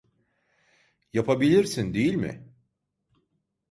[1.13, 2.49] Yapabilirsin, değil mi?